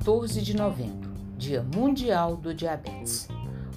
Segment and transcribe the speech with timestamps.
[0.00, 3.28] 14 de novembro, Dia Mundial do Diabetes.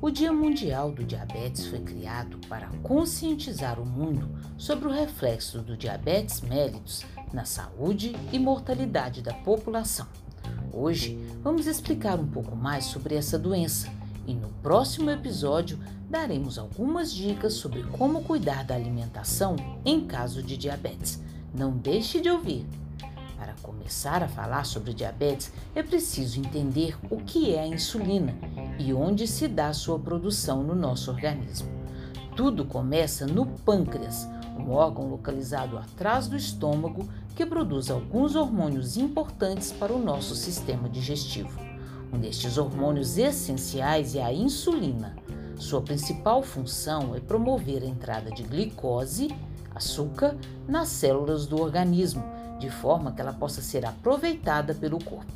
[0.00, 5.76] O Dia Mundial do Diabetes foi criado para conscientizar o mundo sobre o reflexo do
[5.76, 10.06] diabetes mellitus na saúde e mortalidade da população.
[10.72, 13.92] Hoje vamos explicar um pouco mais sobre essa doença
[14.24, 20.56] e no próximo episódio daremos algumas dicas sobre como cuidar da alimentação em caso de
[20.56, 21.20] diabetes.
[21.52, 22.83] Não deixe de ouvir!
[23.44, 28.34] Para começar a falar sobre diabetes, é preciso entender o que é a insulina
[28.78, 31.68] e onde se dá sua produção no nosso organismo.
[32.34, 34.26] Tudo começa no pâncreas,
[34.58, 40.88] um órgão localizado atrás do estômago que produz alguns hormônios importantes para o nosso sistema
[40.88, 41.60] digestivo.
[42.10, 45.16] Um destes hormônios essenciais é a insulina.
[45.58, 49.28] Sua principal função é promover a entrada de glicose,
[49.74, 50.34] açúcar,
[50.66, 55.32] nas células do organismo de forma que ela possa ser aproveitada pelo corpo.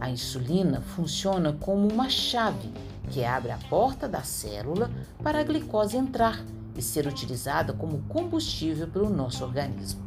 [0.00, 2.72] A insulina funciona como uma chave
[3.10, 4.90] que abre a porta da célula
[5.22, 6.44] para a glicose entrar
[6.76, 10.06] e ser utilizada como combustível pelo nosso organismo.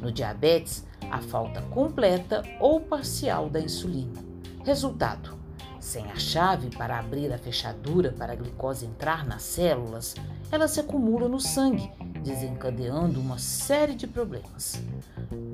[0.00, 4.20] No diabetes, a falta completa ou parcial da insulina.
[4.64, 5.38] Resultado:
[5.80, 10.14] sem a chave para abrir a fechadura para a glicose entrar nas células,
[10.50, 11.90] ela se acumula no sangue,
[12.22, 14.82] desencadeando uma série de problemas.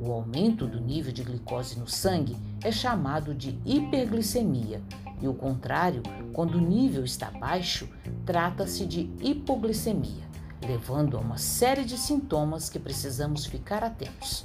[0.07, 4.83] O aumento do nível de glicose no sangue é chamado de hiperglicemia,
[5.19, 6.03] e o contrário,
[6.35, 7.89] quando o nível está baixo,
[8.27, 10.29] trata-se de hipoglicemia,
[10.63, 14.45] levando a uma série de sintomas que precisamos ficar atentos.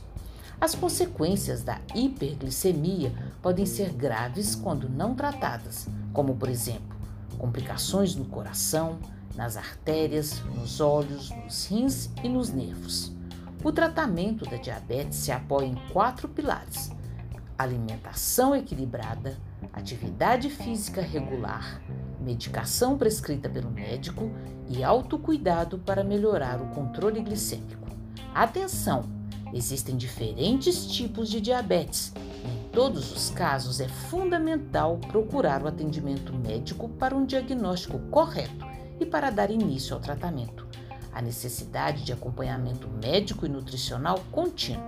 [0.62, 6.96] As consequências da hiperglicemia podem ser graves quando não tratadas, como, por exemplo,
[7.38, 8.98] complicações no coração,
[9.36, 13.19] nas artérias, nos olhos, nos rins e nos nervos.
[13.62, 16.92] O tratamento da diabetes se apoia em quatro pilares:
[17.58, 19.38] alimentação equilibrada,
[19.74, 21.82] atividade física regular,
[22.22, 24.32] medicação prescrita pelo médico
[24.70, 27.90] e autocuidado para melhorar o controle glicêmico.
[28.34, 29.04] Atenção!
[29.54, 32.14] Existem diferentes tipos de diabetes.
[32.46, 38.66] Em todos os casos, é fundamental procurar o atendimento médico para um diagnóstico correto
[39.02, 40.69] e para dar início ao tratamento.
[41.14, 44.84] A necessidade de acompanhamento médico e nutricional contínuo.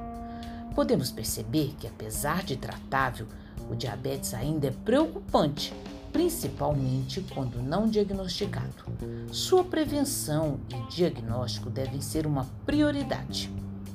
[0.76, 3.28] Podemos perceber que, apesar de tratável,
[3.70, 5.74] o diabetes ainda é preocupante,
[6.12, 8.86] principalmente quando não diagnosticado.
[9.32, 13.52] Sua prevenção e diagnóstico devem ser uma prioridade.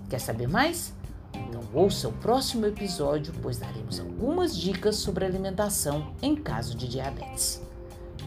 [0.08, 0.92] Quer saber mais?
[1.34, 7.60] Então ouça o próximo episódio, pois daremos algumas dicas sobre alimentação em caso de diabetes.